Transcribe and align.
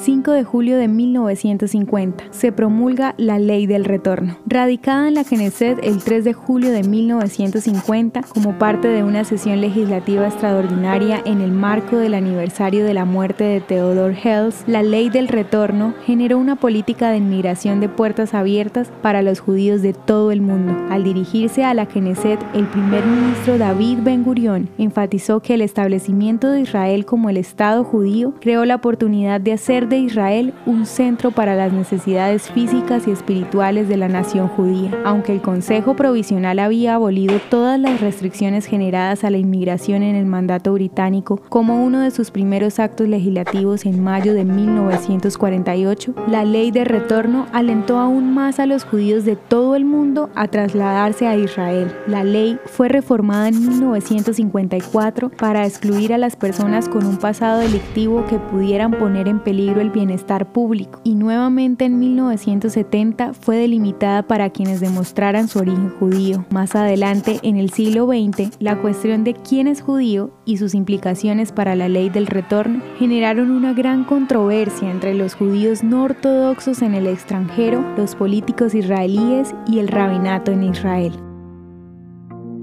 5 0.00 0.30
de 0.30 0.44
julio 0.44 0.78
de 0.78 0.86
1950, 0.86 2.24
se 2.30 2.52
promulga 2.52 3.14
la 3.18 3.40
Ley 3.40 3.66
del 3.66 3.84
Retorno. 3.84 4.38
Radicada 4.46 5.08
en 5.08 5.14
la 5.14 5.24
Knesset 5.24 5.80
el 5.82 6.02
3 6.02 6.24
de 6.24 6.32
julio 6.32 6.70
de 6.70 6.84
1950 6.84 8.22
como 8.22 8.58
parte 8.58 8.86
de 8.86 9.02
una 9.02 9.24
sesión 9.24 9.60
legislativa 9.60 10.28
extraordinaria 10.28 11.20
en 11.24 11.40
el 11.40 11.50
marco 11.50 11.96
del 11.96 12.14
aniversario 12.14 12.84
de 12.84 12.94
la 12.94 13.04
muerte 13.04 13.42
de 13.42 13.60
Theodore 13.60 14.16
Herzl, 14.22 14.70
la 14.70 14.84
Ley 14.84 15.10
del 15.10 15.26
Retorno 15.26 15.94
generó 16.06 16.38
una 16.38 16.54
política 16.56 17.10
de 17.10 17.16
inmigración 17.16 17.80
de 17.80 17.88
puertas 17.88 18.34
abiertas 18.34 18.92
para 19.02 19.22
los 19.22 19.40
judíos 19.40 19.82
de 19.82 19.94
todo 19.94 20.30
el 20.30 20.42
mundo. 20.42 20.76
Al 20.90 21.02
dirigirse 21.02 21.64
a 21.64 21.74
la 21.74 21.86
Knesset, 21.86 22.40
el 22.54 22.66
primer 22.68 23.04
ministro 23.04 23.58
David 23.58 23.98
Ben 24.02 24.22
Gurion 24.22 24.68
enfatizó 24.78 25.40
que 25.40 25.54
el 25.54 25.60
establecimiento 25.60 26.50
de 26.50 26.60
Israel 26.60 27.04
como 27.04 27.30
el 27.30 27.36
Estado 27.36 27.82
judío 27.82 28.34
creó 28.40 28.64
la 28.64 28.76
oportunidad 28.76 29.40
de 29.40 29.54
hacer 29.54 29.87
de 29.88 29.98
Israel 29.98 30.54
un 30.66 30.86
centro 30.86 31.30
para 31.30 31.54
las 31.54 31.72
necesidades 31.72 32.50
físicas 32.50 33.06
y 33.06 33.10
espirituales 33.10 33.88
de 33.88 33.96
la 33.96 34.08
nación 34.08 34.48
judía. 34.48 34.90
Aunque 35.04 35.32
el 35.32 35.40
Consejo 35.40 35.96
Provisional 35.96 36.58
había 36.58 36.94
abolido 36.94 37.40
todas 37.50 37.78
las 37.78 38.00
restricciones 38.00 38.66
generadas 38.66 39.24
a 39.24 39.30
la 39.30 39.38
inmigración 39.38 40.02
en 40.02 40.16
el 40.16 40.26
mandato 40.26 40.72
británico 40.72 41.40
como 41.48 41.84
uno 41.84 42.00
de 42.00 42.10
sus 42.10 42.30
primeros 42.30 42.78
actos 42.78 43.08
legislativos 43.08 43.86
en 43.86 44.02
mayo 44.02 44.34
de 44.34 44.44
1948, 44.44 46.14
la 46.28 46.44
ley 46.44 46.70
de 46.70 46.84
retorno 46.84 47.46
alentó 47.52 47.98
aún 47.98 48.34
más 48.34 48.58
a 48.58 48.66
los 48.66 48.84
judíos 48.84 49.24
de 49.24 49.36
todo 49.36 49.76
el 49.76 49.84
mundo 49.84 50.30
a 50.34 50.48
trasladarse 50.48 51.26
a 51.26 51.36
Israel. 51.36 51.92
La 52.06 52.24
ley 52.24 52.58
fue 52.66 52.88
reformada 52.88 53.48
en 53.48 53.68
1954 53.68 55.30
para 55.30 55.66
excluir 55.66 56.12
a 56.12 56.18
las 56.18 56.36
personas 56.36 56.88
con 56.88 57.06
un 57.06 57.16
pasado 57.16 57.60
delictivo 57.60 58.24
que 58.26 58.38
pudieran 58.38 58.92
poner 58.92 59.28
en 59.28 59.40
peligro 59.40 59.77
el 59.80 59.90
bienestar 59.90 60.52
público 60.52 61.00
y 61.04 61.14
nuevamente 61.14 61.84
en 61.84 61.98
1970 61.98 63.32
fue 63.34 63.56
delimitada 63.56 64.22
para 64.22 64.50
quienes 64.50 64.80
demostraran 64.80 65.48
su 65.48 65.58
origen 65.58 65.90
judío. 65.98 66.44
Más 66.50 66.74
adelante, 66.74 67.40
en 67.42 67.56
el 67.56 67.70
siglo 67.70 68.06
XX, 68.06 68.50
la 68.60 68.80
cuestión 68.80 69.24
de 69.24 69.34
quién 69.34 69.66
es 69.66 69.80
judío 69.80 70.30
y 70.44 70.58
sus 70.58 70.74
implicaciones 70.74 71.52
para 71.52 71.76
la 71.76 71.88
ley 71.88 72.10
del 72.10 72.26
retorno 72.26 72.82
generaron 72.98 73.50
una 73.50 73.72
gran 73.72 74.04
controversia 74.04 74.90
entre 74.90 75.14
los 75.14 75.34
judíos 75.34 75.82
no 75.84 76.04
ortodoxos 76.04 76.82
en 76.82 76.94
el 76.94 77.06
extranjero, 77.06 77.84
los 77.96 78.14
políticos 78.14 78.74
israelíes 78.74 79.54
y 79.66 79.78
el 79.78 79.88
rabinato 79.88 80.52
en 80.52 80.62
Israel. 80.64 81.12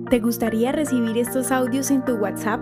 ¿Te 0.10 0.20
gustaría 0.20 0.72
recibir 0.72 1.18
estos 1.18 1.52
audios 1.52 1.90
en 1.90 2.06
tu 2.06 2.14
WhatsApp? 2.14 2.62